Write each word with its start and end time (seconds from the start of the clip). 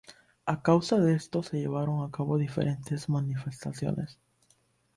A 0.47 0.57
causa 0.63 0.99
de 0.99 1.13
esto, 1.13 1.43
se 1.43 1.59
llevaron 1.59 2.03
a 2.03 2.09
cabo 2.09 2.39
diversas 2.39 3.07
manifestaciones. 3.07 4.17